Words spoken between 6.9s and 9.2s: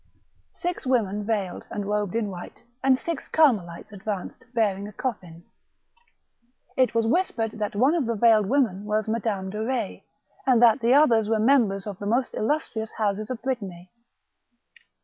was whispered that one of the veiled women wa* j THE